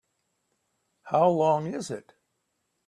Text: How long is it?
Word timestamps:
How 1.03 1.29
long 1.29 1.67
is 1.75 1.91
it? 1.91 2.15